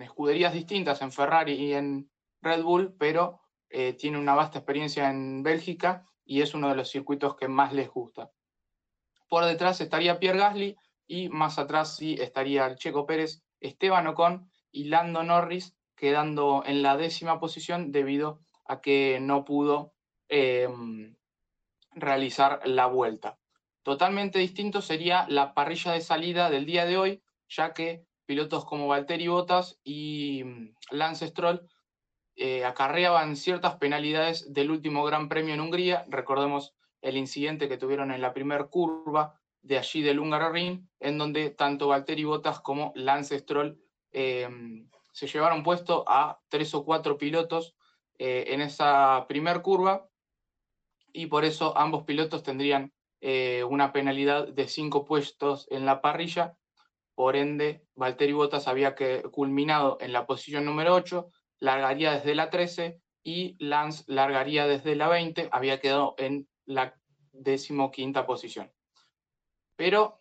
escuderías 0.00 0.54
distintas, 0.54 1.02
en 1.02 1.12
Ferrari 1.12 1.52
y 1.52 1.74
en 1.74 2.10
Red 2.40 2.62
Bull, 2.62 2.94
pero 2.98 3.40
eh, 3.68 3.92
tiene 3.92 4.18
una 4.18 4.34
vasta 4.34 4.58
experiencia 4.58 5.10
en 5.10 5.42
Bélgica 5.42 6.06
y 6.24 6.40
es 6.40 6.54
uno 6.54 6.68
de 6.68 6.76
los 6.76 6.90
circuitos 6.90 7.36
que 7.36 7.48
más 7.48 7.72
les 7.72 7.90
gusta. 7.90 8.30
Por 9.28 9.44
detrás 9.44 9.80
estaría 9.80 10.18
Pierre 10.18 10.38
Gasly 10.38 10.76
y 11.06 11.28
más 11.28 11.58
atrás 11.58 11.96
sí 11.96 12.16
estaría 12.18 12.74
Checo 12.76 13.04
Pérez, 13.06 13.42
Esteban 13.60 14.06
Ocon 14.06 14.50
y 14.72 14.84
Lando 14.84 15.22
Norris, 15.22 15.76
quedando 15.96 16.62
en 16.66 16.82
la 16.82 16.96
décima 16.96 17.38
posición 17.38 17.92
debido 17.92 18.40
a 18.66 18.80
que 18.80 19.18
no 19.20 19.44
pudo 19.44 19.92
em, 20.28 21.16
realizar 21.92 22.60
la 22.64 22.86
vuelta. 22.86 23.38
Totalmente 23.82 24.38
distinto 24.38 24.82
sería 24.82 25.26
la 25.28 25.54
parrilla 25.54 25.92
de 25.92 26.00
salida 26.00 26.50
del 26.50 26.66
día 26.66 26.86
de 26.86 26.96
hoy, 26.96 27.22
ya 27.48 27.74
que 27.74 28.04
pilotos 28.26 28.64
como 28.64 28.86
Valtteri 28.86 29.28
Bottas 29.28 29.80
y 29.82 30.44
mm, 30.44 30.74
Lance 30.92 31.28
Stroll 31.28 31.68
eh, 32.36 32.64
acarreaban 32.64 33.36
ciertas 33.36 33.76
penalidades 33.76 34.52
del 34.52 34.70
último 34.70 35.04
Gran 35.04 35.28
Premio 35.28 35.54
en 35.54 35.60
Hungría. 35.60 36.04
Recordemos 36.08 36.74
el 37.02 37.16
incidente 37.16 37.68
que 37.68 37.76
tuvieron 37.76 38.12
en 38.12 38.20
la 38.20 38.32
primera 38.32 38.64
curva 38.64 39.40
de 39.62 39.78
allí 39.78 40.02
del 40.02 40.18
húngaro 40.18 40.50
Ring, 40.50 40.86
en 41.00 41.18
donde 41.18 41.50
tanto 41.50 41.88
Valtteri 41.88 42.24
Bottas 42.24 42.60
como 42.60 42.92
Lance 42.94 43.38
Stroll 43.38 43.78
em, 44.12 44.88
se 45.12 45.26
llevaron 45.26 45.62
puesto 45.62 46.04
a 46.06 46.40
tres 46.48 46.74
o 46.74 46.84
cuatro 46.84 47.18
pilotos 47.18 47.76
eh, 48.18 48.44
en 48.48 48.60
esa 48.60 49.26
primer 49.28 49.62
curva 49.62 50.06
y 51.12 51.26
por 51.26 51.44
eso 51.44 51.76
ambos 51.76 52.04
pilotos 52.04 52.42
tendrían 52.42 52.92
eh, 53.20 53.64
una 53.64 53.92
penalidad 53.92 54.48
de 54.48 54.66
cinco 54.66 55.04
puestos 55.04 55.66
en 55.70 55.84
la 55.84 56.00
parrilla. 56.00 56.56
Por 57.14 57.36
ende, 57.36 57.84
Valtteri 57.94 58.32
Bottas 58.32 58.66
había 58.66 58.94
que, 58.94 59.22
culminado 59.30 59.98
en 60.00 60.12
la 60.12 60.26
posición 60.26 60.64
número 60.64 60.94
8, 60.94 61.28
largaría 61.58 62.12
desde 62.12 62.34
la 62.34 62.48
13 62.48 63.00
y 63.22 63.56
Lance 63.58 64.04
largaría 64.06 64.66
desde 64.66 64.96
la 64.96 65.08
20, 65.08 65.50
había 65.52 65.80
quedado 65.80 66.14
en 66.16 66.48
la 66.64 66.94
decimoquinta 67.32 68.26
posición. 68.26 68.72
Pero 69.80 70.18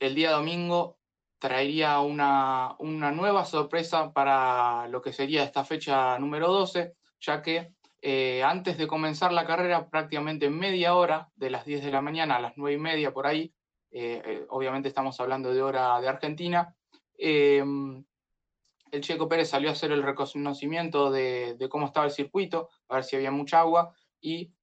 el 0.00 0.14
día 0.14 0.30
domingo 0.30 0.96
traería 1.38 2.00
una, 2.00 2.76
una 2.78 3.12
nueva 3.12 3.44
sorpresa 3.44 4.10
para 4.10 4.88
lo 4.88 5.02
que 5.02 5.12
sería 5.12 5.44
esta 5.44 5.66
fecha 5.66 6.18
número 6.18 6.50
12, 6.50 6.94
ya 7.20 7.42
que 7.42 7.74
eh, 8.00 8.42
antes 8.42 8.78
de 8.78 8.86
comenzar 8.86 9.34
la 9.34 9.44
carrera, 9.44 9.90
prácticamente 9.90 10.48
media 10.48 10.94
hora, 10.94 11.28
de 11.36 11.50
las 11.50 11.66
10 11.66 11.84
de 11.84 11.90
la 11.90 12.00
mañana 12.00 12.36
a 12.36 12.40
las 12.40 12.54
9 12.56 12.72
y 12.74 12.80
media 12.80 13.12
por 13.12 13.26
ahí, 13.26 13.52
eh, 13.90 14.22
eh, 14.24 14.46
obviamente 14.48 14.88
estamos 14.88 15.20
hablando 15.20 15.52
de 15.52 15.60
hora 15.60 16.00
de 16.00 16.08
Argentina, 16.08 16.74
em, 17.18 18.02
el 18.92 19.00
Checo 19.02 19.28
Pérez 19.28 19.50
salió 19.50 19.68
a 19.68 19.72
hacer 19.72 19.92
el 19.92 20.02
reconocimiento 20.02 21.10
de, 21.10 21.54
de, 21.58 21.68
cómo 21.68 21.84
estaba 21.84 22.06
el 22.06 22.12
circuito, 22.12 22.70
a 22.88 22.94
ver 22.94 23.04
si 23.04 23.16
había 23.16 23.30
mucha 23.30 23.60
agua, 23.60 23.94
y 24.22 24.54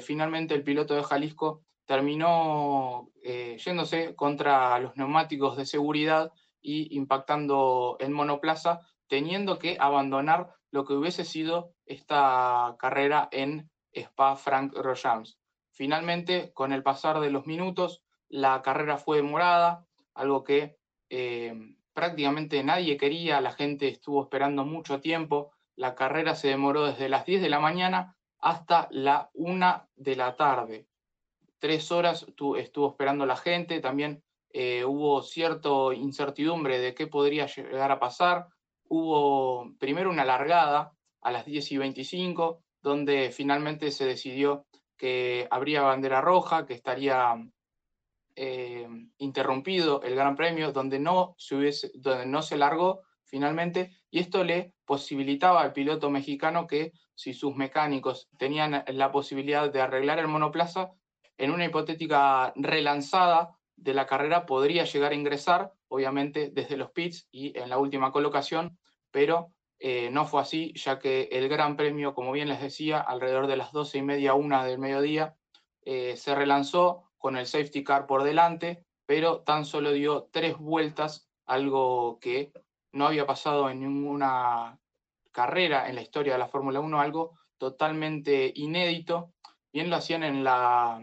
finalmente 0.00 0.54
el 0.54 0.64
piloto 0.64 0.94
de 0.94 1.02
Jalisco 1.02 1.62
terminó 1.92 3.10
yéndose 3.22 4.16
contra 4.16 4.78
los 4.78 4.96
neumáticos 4.96 5.58
de 5.58 5.66
seguridad 5.66 6.32
y 6.62 6.96
impactando 6.96 7.98
en 8.00 8.14
monoplaza, 8.14 8.80
teniendo 9.08 9.58
que 9.58 9.76
abandonar 9.78 10.54
lo 10.70 10.86
que 10.86 10.94
hubiese 10.94 11.26
sido 11.26 11.74
esta 11.84 12.76
carrera 12.78 13.28
en 13.30 13.70
Spa-Francorchamps. 13.92 15.38
Finalmente, 15.70 16.50
con 16.54 16.72
el 16.72 16.82
pasar 16.82 17.20
de 17.20 17.30
los 17.30 17.46
minutos, 17.46 18.02
la 18.30 18.62
carrera 18.62 18.96
fue 18.96 19.18
demorada, 19.18 19.86
algo 20.14 20.44
que 20.44 20.78
eh, 21.10 21.52
prácticamente 21.92 22.64
nadie 22.64 22.96
quería, 22.96 23.42
la 23.42 23.52
gente 23.52 23.88
estuvo 23.88 24.22
esperando 24.22 24.64
mucho 24.64 24.98
tiempo. 25.00 25.52
La 25.76 25.94
carrera 25.94 26.34
se 26.36 26.48
demoró 26.48 26.86
desde 26.86 27.10
las 27.10 27.26
10 27.26 27.42
de 27.42 27.50
la 27.50 27.60
mañana 27.60 28.16
hasta 28.38 28.88
la 28.90 29.28
1 29.34 29.88
de 29.96 30.16
la 30.16 30.36
tarde. 30.36 30.86
Tres 31.62 31.92
horas 31.92 32.26
estuvo 32.26 32.90
esperando 32.90 33.24
la 33.24 33.36
gente, 33.36 33.78
también 33.78 34.24
eh, 34.50 34.84
hubo 34.84 35.22
cierta 35.22 35.68
incertidumbre 35.94 36.80
de 36.80 36.92
qué 36.92 37.06
podría 37.06 37.46
llegar 37.46 37.92
a 37.92 38.00
pasar. 38.00 38.48
Hubo 38.88 39.72
primero 39.78 40.10
una 40.10 40.24
largada 40.24 40.92
a 41.20 41.30
las 41.30 41.46
10 41.46 41.70
y 41.70 41.78
25, 41.78 42.64
donde 42.82 43.30
finalmente 43.30 43.92
se 43.92 44.04
decidió 44.04 44.66
que 44.96 45.46
habría 45.52 45.82
bandera 45.82 46.20
roja, 46.20 46.66
que 46.66 46.74
estaría 46.74 47.36
eh, 48.34 48.88
interrumpido 49.18 50.02
el 50.02 50.16
Gran 50.16 50.34
Premio, 50.34 50.72
donde 50.72 50.98
no, 50.98 51.36
se 51.38 51.54
hubiese, 51.54 51.92
donde 51.94 52.26
no 52.26 52.42
se 52.42 52.56
largó 52.56 53.02
finalmente, 53.22 53.96
y 54.10 54.18
esto 54.18 54.42
le 54.42 54.74
posibilitaba 54.84 55.62
al 55.62 55.72
piloto 55.72 56.10
mexicano 56.10 56.66
que 56.66 56.90
si 57.14 57.34
sus 57.34 57.54
mecánicos 57.54 58.28
tenían 58.36 58.82
la 58.88 59.12
posibilidad 59.12 59.70
de 59.72 59.80
arreglar 59.80 60.18
el 60.18 60.26
monoplaza, 60.26 60.90
en 61.38 61.50
una 61.50 61.64
hipotética 61.64 62.52
relanzada 62.56 63.56
de 63.76 63.94
la 63.94 64.06
carrera 64.06 64.46
podría 64.46 64.84
llegar 64.84 65.12
a 65.12 65.16
ingresar, 65.16 65.72
obviamente 65.88 66.50
desde 66.52 66.76
los 66.76 66.90
pits 66.90 67.28
y 67.32 67.58
en 67.58 67.68
la 67.68 67.78
última 67.78 68.12
colocación, 68.12 68.78
pero 69.10 69.52
eh, 69.78 70.10
no 70.10 70.26
fue 70.26 70.40
así, 70.40 70.72
ya 70.76 70.98
que 70.98 71.28
el 71.32 71.48
Gran 71.48 71.76
Premio, 71.76 72.14
como 72.14 72.30
bien 72.32 72.48
les 72.48 72.60
decía, 72.60 73.00
alrededor 73.00 73.48
de 73.48 73.56
las 73.56 73.72
12 73.72 73.98
y 73.98 74.02
media, 74.02 74.34
una 74.34 74.64
del 74.64 74.78
mediodía, 74.78 75.34
eh, 75.84 76.16
se 76.16 76.34
relanzó 76.34 77.10
con 77.18 77.36
el 77.36 77.46
safety 77.46 77.82
car 77.82 78.06
por 78.06 78.22
delante, 78.22 78.84
pero 79.06 79.40
tan 79.40 79.64
solo 79.64 79.92
dio 79.92 80.28
tres 80.30 80.56
vueltas, 80.56 81.28
algo 81.46 82.18
que 82.20 82.52
no 82.92 83.06
había 83.06 83.26
pasado 83.26 83.70
en 83.70 83.80
ninguna 83.80 84.78
carrera 85.32 85.88
en 85.88 85.96
la 85.96 86.02
historia 86.02 86.34
de 86.34 86.38
la 86.38 86.48
Fórmula 86.48 86.78
1, 86.78 87.00
algo 87.00 87.32
totalmente 87.58 88.52
inédito. 88.54 89.32
Bien 89.72 89.90
lo 89.90 89.96
hacían 89.96 90.22
en 90.22 90.44
la, 90.44 91.00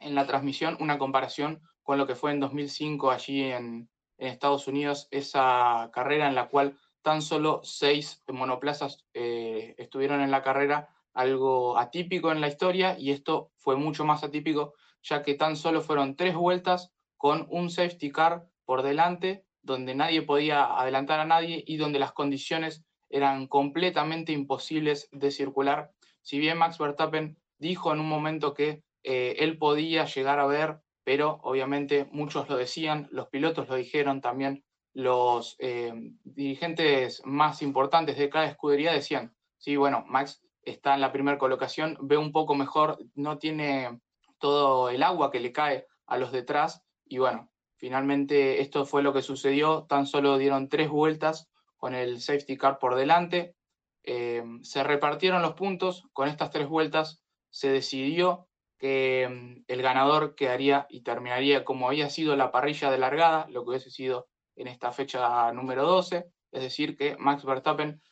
en 0.00 0.14
la 0.14 0.26
transmisión 0.26 0.76
una 0.80 0.98
comparación 0.98 1.62
con 1.82 1.98
lo 1.98 2.06
que 2.06 2.14
fue 2.14 2.32
en 2.32 2.40
2005 2.40 3.10
allí 3.10 3.42
en, 3.42 3.88
en 4.18 4.28
Estados 4.28 4.68
Unidos 4.68 5.08
esa 5.10 5.90
carrera 5.92 6.28
en 6.28 6.34
la 6.34 6.48
cual 6.48 6.76
tan 7.02 7.20
solo 7.20 7.60
seis 7.64 8.22
monoplazas 8.28 9.04
eh, 9.12 9.74
estuvieron 9.76 10.20
en 10.20 10.30
la 10.30 10.42
carrera, 10.42 10.88
algo 11.12 11.76
atípico 11.76 12.32
en 12.32 12.40
la 12.40 12.48
historia, 12.48 12.96
y 12.98 13.10
esto 13.10 13.50
fue 13.56 13.76
mucho 13.76 14.04
más 14.04 14.24
atípico, 14.24 14.74
ya 15.02 15.22
que 15.22 15.34
tan 15.34 15.56
solo 15.56 15.80
fueron 15.80 16.16
tres 16.16 16.34
vueltas 16.34 16.92
con 17.16 17.46
un 17.50 17.70
safety 17.70 18.10
car 18.10 18.46
por 18.64 18.82
delante, 18.82 19.44
donde 19.62 19.94
nadie 19.94 20.22
podía 20.22 20.64
adelantar 20.64 21.20
a 21.20 21.24
nadie 21.24 21.62
y 21.66 21.76
donde 21.76 21.98
las 21.98 22.12
condiciones 22.12 22.84
eran 23.10 23.46
completamente 23.46 24.32
imposibles 24.32 25.08
de 25.12 25.30
circular. 25.30 25.92
Si 26.22 26.38
bien 26.38 26.58
Max 26.58 26.78
Verstappen 26.78 27.36
dijo 27.58 27.92
en 27.92 28.00
un 28.00 28.08
momento 28.08 28.54
que 28.54 28.82
eh, 29.02 29.36
él 29.38 29.58
podía 29.58 30.06
llegar 30.06 30.38
a 30.38 30.46
ver 30.46 30.80
pero 31.04 31.40
obviamente 31.42 32.08
muchos 32.12 32.48
lo 32.48 32.56
decían, 32.56 33.08
los 33.10 33.28
pilotos 33.28 33.68
lo 33.68 33.76
dijeron 33.76 34.20
también, 34.20 34.64
los 34.94 35.56
eh, 35.58 35.92
dirigentes 36.22 37.22
más 37.24 37.62
importantes 37.62 38.18
de 38.18 38.28
cada 38.28 38.46
escudería 38.46 38.92
decían, 38.92 39.34
sí, 39.56 39.76
bueno, 39.76 40.04
Max 40.06 40.42
está 40.62 40.94
en 40.94 41.00
la 41.00 41.12
primera 41.12 41.38
colocación, 41.38 41.96
ve 42.02 42.16
un 42.16 42.30
poco 42.30 42.54
mejor, 42.54 42.98
no 43.14 43.38
tiene 43.38 44.00
todo 44.38 44.90
el 44.90 45.02
agua 45.02 45.30
que 45.30 45.40
le 45.40 45.52
cae 45.52 45.86
a 46.06 46.18
los 46.18 46.30
detrás 46.30 46.84
y 47.06 47.18
bueno, 47.18 47.50
finalmente 47.76 48.60
esto 48.60 48.84
fue 48.84 49.02
lo 49.02 49.12
que 49.12 49.22
sucedió, 49.22 49.86
tan 49.88 50.06
solo 50.06 50.38
dieron 50.38 50.68
tres 50.68 50.88
vueltas 50.88 51.48
con 51.76 51.94
el 51.94 52.20
safety 52.20 52.56
car 52.56 52.78
por 52.78 52.94
delante, 52.94 53.56
eh, 54.04 54.42
se 54.62 54.82
repartieron 54.82 55.42
los 55.42 55.54
puntos, 55.54 56.04
con 56.12 56.28
estas 56.28 56.50
tres 56.50 56.68
vueltas 56.68 57.22
se 57.50 57.70
decidió 57.70 58.48
que 58.78 59.28
mm, 59.30 59.64
el 59.68 59.82
ganador 59.82 60.34
quedaría 60.34 60.86
y 60.90 61.02
terminaría 61.02 61.64
como 61.64 61.88
había 61.88 62.10
sido 62.10 62.34
la 62.36 62.50
parrilla 62.50 62.90
de 62.90 62.98
largada, 62.98 63.46
lo 63.48 63.62
que 63.62 63.70
hubiese 63.70 63.90
sido 63.90 64.28
en 64.56 64.66
esta 64.66 64.92
fecha 64.92 65.52
número 65.52 65.86
12, 65.86 66.26
es 66.50 66.62
decir, 66.62 66.96
que 66.96 67.16
Max 67.16 67.44
Verstappen 67.44 68.02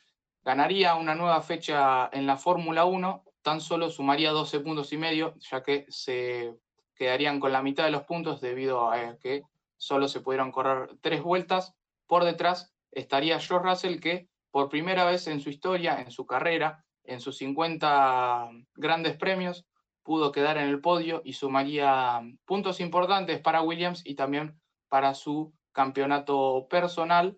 ganaría 0.43 0.95
una 0.95 1.13
nueva 1.15 1.41
fecha 1.41 2.09
en 2.11 2.25
la 2.25 2.37
Fórmula 2.37 2.85
1, 2.85 3.23
tan 3.41 3.61
solo 3.61 3.89
sumaría 3.89 4.31
12 4.31 4.59
puntos 4.61 4.91
y 4.93 4.97
medio, 4.97 5.35
ya 5.39 5.61
que 5.61 5.85
se 5.89 6.55
quedarían 6.95 7.39
con 7.39 7.51
la 7.51 7.61
mitad 7.61 7.83
de 7.85 7.91
los 7.91 8.03
puntos 8.03 8.41
debido 8.41 8.91
a 8.91 9.17
que 9.17 9.43
solo 9.77 10.07
se 10.07 10.21
pudieron 10.21 10.51
correr 10.51 10.89
tres 11.01 11.21
vueltas. 11.21 11.73
Por 12.07 12.23
detrás 12.23 12.73
estaría 12.91 13.39
George 13.39 13.67
Russell, 13.67 13.99
que 13.99 14.29
por 14.51 14.69
primera 14.69 15.05
vez 15.05 15.27
en 15.27 15.39
su 15.39 15.49
historia, 15.49 16.01
en 16.01 16.11
su 16.11 16.25
carrera, 16.25 16.83
en 17.03 17.19
sus 17.19 17.37
50 17.37 18.49
grandes 18.75 19.17
premios, 19.17 19.65
pudo 20.03 20.31
quedar 20.31 20.57
en 20.57 20.67
el 20.67 20.81
podio 20.81 21.21
y 21.23 21.33
sumaría 21.33 22.21
puntos 22.45 22.79
importantes 22.79 23.39
para 23.39 23.61
Williams 23.61 24.01
y 24.05 24.15
también 24.15 24.59
para 24.89 25.13
su 25.13 25.53
campeonato 25.71 26.67
personal. 26.69 27.37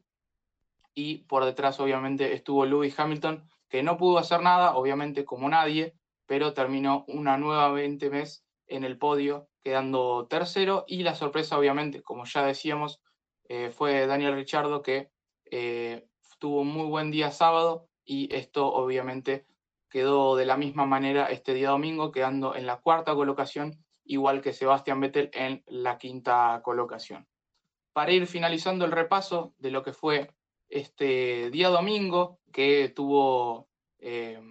Y 0.95 1.19
por 1.25 1.45
detrás, 1.45 1.79
obviamente, 1.79 2.33
estuvo 2.33 2.65
Lewis 2.65 2.99
Hamilton, 2.99 3.47
que 3.69 3.83
no 3.83 3.97
pudo 3.97 4.19
hacer 4.19 4.41
nada, 4.41 4.75
obviamente, 4.75 5.25
como 5.25 5.49
nadie, 5.49 5.95
pero 6.25 6.53
terminó 6.53 7.03
una 7.07 7.37
nueva 7.37 7.71
20 7.71 8.09
mes 8.09 8.45
en 8.67 8.83
el 8.83 8.97
podio, 8.97 9.49
quedando 9.63 10.27
tercero. 10.27 10.85
Y 10.87 11.03
la 11.03 11.15
sorpresa, 11.15 11.57
obviamente, 11.57 12.01
como 12.01 12.25
ya 12.25 12.45
decíamos, 12.45 13.01
eh, 13.49 13.71
fue 13.71 14.07
Daniel 14.07 14.35
Richardo 14.35 14.81
que 14.81 15.09
eh, 15.51 16.07
tuvo 16.43 16.59
un 16.59 16.73
muy 16.73 16.87
buen 16.87 17.09
día 17.09 17.31
sábado 17.31 17.87
y 18.03 18.27
esto 18.35 18.67
obviamente 18.67 19.45
quedó 19.89 20.35
de 20.35 20.45
la 20.45 20.57
misma 20.57 20.85
manera 20.85 21.27
este 21.27 21.53
día 21.53 21.69
domingo, 21.69 22.11
quedando 22.11 22.53
en 22.53 22.65
la 22.65 22.81
cuarta 22.81 23.15
colocación, 23.15 23.81
igual 24.03 24.41
que 24.41 24.51
Sebastián 24.51 24.99
Vettel 24.99 25.29
en 25.31 25.63
la 25.67 25.97
quinta 25.97 26.59
colocación. 26.61 27.29
Para 27.93 28.11
ir 28.11 28.27
finalizando 28.27 28.83
el 28.83 28.91
repaso 28.91 29.53
de 29.57 29.71
lo 29.71 29.83
que 29.83 29.93
fue 29.93 30.33
este 30.67 31.49
día 31.49 31.69
domingo, 31.69 32.41
que 32.51 32.89
tuvo, 32.89 33.69
eh, 33.99 34.41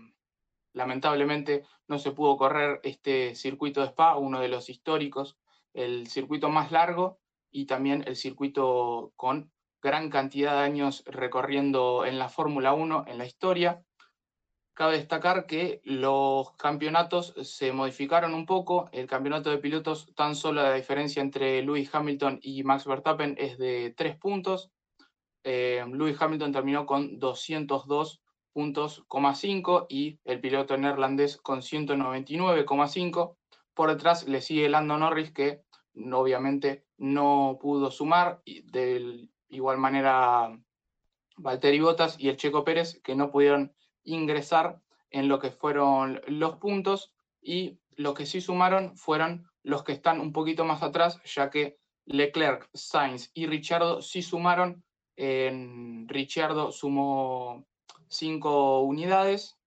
lamentablemente, 0.72 1.62
no 1.88 1.98
se 1.98 2.12
pudo 2.12 2.38
correr 2.38 2.80
este 2.84 3.34
circuito 3.34 3.82
de 3.82 3.88
Spa, 3.88 4.16
uno 4.16 4.40
de 4.40 4.48
los 4.48 4.70
históricos, 4.70 5.36
el 5.74 6.06
circuito 6.06 6.48
más 6.48 6.72
largo 6.72 7.18
y 7.50 7.66
también 7.66 8.02
el 8.06 8.16
circuito 8.16 9.12
con 9.14 9.52
gran 9.82 10.08
cantidad 10.10 10.52
de 10.52 10.60
años 10.60 11.02
recorriendo 11.06 12.06
en 12.06 12.18
la 12.18 12.28
Fórmula 12.28 12.72
1 12.72 13.04
en 13.08 13.18
la 13.18 13.26
historia. 13.26 13.82
Cabe 14.74 14.96
destacar 14.96 15.46
que 15.46 15.82
los 15.84 16.52
campeonatos 16.52 17.34
se 17.42 17.72
modificaron 17.72 18.32
un 18.32 18.46
poco. 18.46 18.88
El 18.92 19.06
campeonato 19.06 19.50
de 19.50 19.58
pilotos, 19.58 20.14
tan 20.14 20.34
solo 20.34 20.62
la 20.62 20.72
diferencia 20.72 21.20
entre 21.20 21.60
Lewis 21.62 21.94
Hamilton 21.94 22.38
y 22.42 22.62
Max 22.62 22.86
Verstappen 22.86 23.34
es 23.38 23.58
de 23.58 23.92
tres 23.94 24.16
puntos. 24.16 24.70
Eh, 25.44 25.84
Lewis 25.92 26.16
Hamilton 26.18 26.52
terminó 26.52 26.86
con 26.86 27.18
202 27.18 28.22
puntos, 28.52 29.04
y 29.88 30.18
el 30.24 30.40
piloto 30.40 30.76
neerlandés 30.76 31.36
con 31.38 31.60
199,5. 31.60 33.36
Por 33.74 33.90
detrás 33.90 34.28
le 34.28 34.40
sigue 34.40 34.68
Lando 34.68 34.96
Norris, 34.96 35.32
que 35.32 35.62
obviamente 36.12 36.84
no 36.98 37.58
pudo 37.60 37.90
sumar. 37.90 38.40
Y 38.44 38.62
de 38.70 39.28
igual 39.52 39.78
manera, 39.78 40.58
Valtteri 41.36 41.80
Bottas 41.80 42.16
y 42.18 42.28
el 42.28 42.36
Checo 42.36 42.64
Pérez, 42.64 43.00
que 43.02 43.14
no 43.14 43.30
pudieron 43.30 43.72
ingresar 44.02 44.80
en 45.10 45.28
lo 45.28 45.38
que 45.38 45.50
fueron 45.50 46.20
los 46.26 46.56
puntos. 46.56 47.12
Y 47.40 47.78
lo 47.96 48.14
que 48.14 48.26
sí 48.26 48.40
sumaron 48.40 48.96
fueron 48.96 49.48
los 49.62 49.84
que 49.84 49.92
están 49.92 50.20
un 50.20 50.32
poquito 50.32 50.64
más 50.64 50.82
atrás, 50.82 51.20
ya 51.24 51.50
que 51.50 51.78
Leclerc, 52.06 52.68
Sainz 52.74 53.30
y 53.34 53.46
Richardo 53.46 54.02
sí 54.02 54.22
sumaron. 54.22 54.82
En 55.16 56.08
Richardo 56.08 56.72
sumó 56.72 57.66
cinco 58.08 58.80
unidades, 58.80 59.58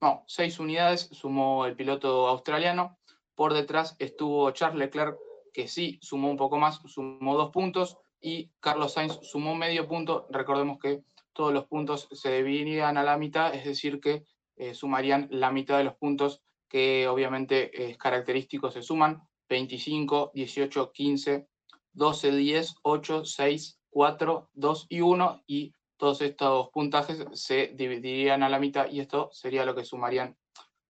no, 0.00 0.24
seis 0.26 0.58
unidades 0.58 1.08
sumó 1.12 1.66
el 1.66 1.76
piloto 1.76 2.28
australiano. 2.28 2.98
Por 3.34 3.52
detrás 3.52 3.96
estuvo 3.98 4.50
Charles 4.52 4.78
Leclerc 4.78 5.18
que 5.52 5.68
sí 5.68 5.98
sumó 6.02 6.30
un 6.30 6.36
poco 6.36 6.58
más, 6.58 6.80
sumó 6.86 7.36
dos 7.36 7.50
puntos, 7.50 7.98
y 8.26 8.50
Carlos 8.58 8.94
Sainz 8.94 9.20
sumó 9.22 9.54
medio 9.54 9.86
punto. 9.86 10.26
Recordemos 10.30 10.80
que 10.80 11.04
todos 11.32 11.52
los 11.52 11.66
puntos 11.66 12.08
se 12.10 12.38
dividirían 12.38 12.98
a 12.98 13.04
la 13.04 13.16
mitad, 13.16 13.54
es 13.54 13.64
decir, 13.64 14.00
que 14.00 14.24
eh, 14.56 14.74
sumarían 14.74 15.28
la 15.30 15.52
mitad 15.52 15.78
de 15.78 15.84
los 15.84 15.94
puntos 15.94 16.42
que 16.68 17.06
obviamente 17.06 17.88
es 17.88 17.96
característico, 17.96 18.72
se 18.72 18.82
suman 18.82 19.22
25, 19.48 20.32
18, 20.34 20.90
15, 20.90 21.46
12, 21.92 22.30
10, 22.32 22.74
8, 22.82 23.24
6, 23.24 23.80
4, 23.90 24.50
2 24.54 24.86
y 24.88 25.00
1 25.02 25.42
y 25.46 25.72
todos 25.96 26.20
estos 26.20 26.70
puntajes 26.70 27.24
se 27.32 27.68
dividirían 27.68 28.42
a 28.42 28.48
la 28.48 28.58
mitad 28.58 28.90
y 28.90 28.98
esto 28.98 29.30
sería 29.32 29.64
lo 29.64 29.76
que 29.76 29.84
sumarían 29.84 30.36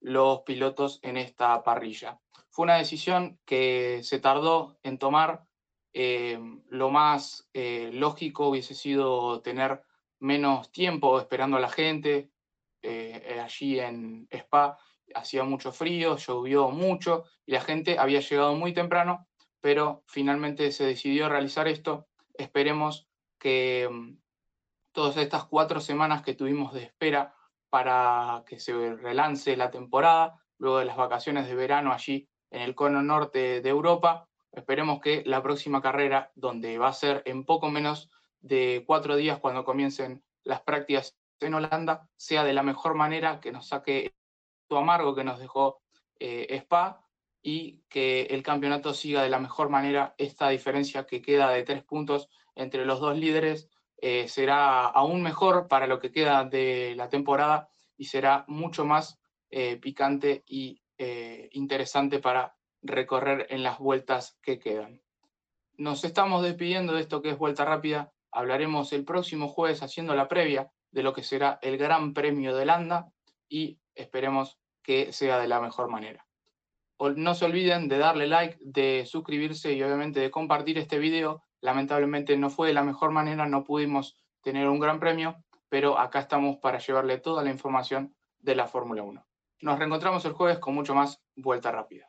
los 0.01 0.41
pilotos 0.41 1.01
en 1.03 1.19
esta 1.19 1.63
parrilla. 1.63 2.19
Fue 2.49 2.63
una 2.63 2.77
decisión 2.77 3.39
que 3.45 4.01
se 4.03 4.21
tardó 4.21 4.79
en 4.83 4.99
tomar. 4.99 5.45
Eh, 5.99 6.39
lo 6.69 6.91
más 6.91 7.49
eh, 7.55 7.89
lógico 7.91 8.49
hubiese 8.49 8.75
sido 8.75 9.41
tener 9.41 9.83
menos 10.19 10.71
tiempo 10.71 11.19
esperando 11.19 11.57
a 11.57 11.61
la 11.61 11.71
gente. 11.71 12.31
Eh, 12.83 13.41
allí 13.43 13.81
en 13.81 14.29
Spa 14.31 14.77
hacía 15.15 15.45
mucho 15.45 15.73
frío, 15.73 16.19
llovió 16.19 16.69
mucho 16.69 17.25
y 17.47 17.53
la 17.53 17.63
gente 17.63 17.99
había 17.99 18.21
llegado 18.21 18.55
muy 18.57 18.75
temprano, 18.75 19.27
pero 19.63 20.05
finalmente 20.07 20.71
se 20.71 20.85
decidió 20.85 21.31
realizar 21.31 21.67
esto. 21.67 22.07
Esperemos 22.35 23.09
que 23.39 23.89
mm, 23.91 24.19
todas 24.93 25.17
estas 25.17 25.47
cuatro 25.47 25.81
semanas 25.81 26.21
que 26.21 26.35
tuvimos 26.35 26.75
de 26.75 26.83
espera 26.83 27.35
para 27.71 28.45
que 28.47 28.61
se 28.61 28.97
relance 28.97 29.57
la 29.57 29.71
temporada, 29.71 30.45
luego 30.59 30.79
de 30.79 30.85
las 30.85 30.99
vacaciones 30.99 31.49
de 31.49 31.55
verano 31.55 31.91
allí 31.91 32.29
en 32.51 32.61
el 32.61 32.75
cono 32.75 33.01
norte 33.01 33.63
de 33.63 33.69
Europa. 33.71 34.26
Esperemos 34.57 35.01
que 35.01 35.23
la 35.27 35.43
próxima 35.43 35.83
carrera, 35.83 36.33
donde 36.35 36.79
va 36.79 36.89
a 36.89 36.93
ser 36.95 37.23
en 37.27 37.45
poco 37.45 37.71
menos 37.71 38.11
de 38.41 38.85
cuatro 38.87 39.15
días 39.15 39.39
cuando 39.39 39.67
comiencen 39.67 40.25
las 40.45 40.63
prácticas 40.63 41.15
en 41.41 41.53
Holanda, 41.53 42.09
sea 42.17 42.43
de 42.43 42.55
la 42.55 42.63
mejor 42.63 42.95
manera, 42.95 43.39
que 43.39 43.53
nos 43.53 43.69
saque 43.69 44.15
tu 44.67 44.79
amargo 44.79 45.15
que 45.15 45.25
nos 45.25 45.39
dejó 45.39 45.83
eh, 46.19 46.47
Spa 46.63 47.05
y 47.43 47.83
que 47.91 48.23
el 48.23 48.43
campeonato 48.43 48.95
siga 48.95 49.23
de 49.23 49.29
la 49.29 49.39
mejor 49.39 49.69
manera. 49.69 50.15
Esta 50.17 50.49
diferencia 50.49 51.07
que 51.07 51.21
queda 51.21 51.51
de 51.51 51.63
tres 51.63 51.85
puntos 51.85 52.31
entre 52.55 52.87
los 52.87 52.99
dos 52.99 53.15
líderes 53.15 53.69
eh, 53.99 54.27
será 54.27 54.87
aún 54.87 55.23
mejor 55.23 55.69
para 55.69 55.87
lo 55.87 56.01
que 56.01 56.11
queda 56.11 56.45
de 56.45 56.95
la 56.97 57.11
temporada 57.11 57.69
y 57.99 58.07
será 58.07 58.47
mucho 58.49 58.87
más 58.87 59.21
eh, 59.51 59.77
picante 59.77 60.45
y 60.47 60.81
interesante 61.53 62.21
para 62.21 62.57
recorrer 62.87 63.47
en 63.51 63.63
las 63.63 63.79
vueltas 63.79 64.39
que 64.43 64.59
quedan. 64.59 65.03
Nos 65.77 66.05
estamos 66.05 66.43
despidiendo 66.43 66.95
de 66.95 67.03
esto 67.03 67.21
que 67.21 67.31
es 67.31 67.39
Vuelta 67.39 67.65
Rápida. 67.65 68.13
Hablaremos 68.31 68.93
el 68.93 69.05
próximo 69.05 69.49
jueves 69.49 69.83
haciendo 69.83 70.15
la 70.15 70.29
previa 70.29 70.71
de 70.91 71.03
lo 71.03 71.13
que 71.13 71.23
será 71.23 71.59
el 71.63 71.77
Gran 71.77 72.15
Premio 72.15 72.57
de 72.57 72.65
Landa 72.65 73.13
y 73.49 73.79
esperemos 73.95 74.59
que 74.83 75.13
sea 75.13 75.39
de 75.39 75.49
la 75.49 75.61
mejor 75.61 75.89
manera. 75.89 76.27
No 76.99 77.35
se 77.35 77.45
olviden 77.45 77.89
de 77.89 77.99
darle 77.99 78.27
like, 78.27 78.57
de 78.61 79.05
suscribirse 79.07 79.73
y 79.73 79.83
obviamente 79.83 80.21
de 80.21 80.31
compartir 80.31 80.79
este 80.79 80.99
video. 80.99 81.43
Lamentablemente 81.61 82.37
no 82.37 82.49
fue 82.49 82.69
de 82.69 82.75
la 82.75 82.85
mejor 82.85 83.11
manera, 83.11 83.47
no 83.47 83.65
pudimos 83.65 84.17
tener 84.41 84.69
un 84.69 84.81
gran 84.81 84.99
premio, 84.99 85.37
pero 85.69 85.99
acá 85.99 86.21
estamos 86.21 86.57
para 86.59 86.79
llevarle 86.79 87.19
toda 87.19 87.43
la 87.43 87.51
información 87.51 88.15
de 88.39 88.55
la 88.55 88.67
Fórmula 88.67 89.03
1. 89.03 89.27
Nos 89.61 89.79
reencontramos 89.79 90.25
el 90.25 90.33
jueves 90.33 90.59
con 90.59 90.75
mucho 90.75 90.95
más 90.95 91.21
Vuelta 91.35 91.73
Rápida. 91.73 92.09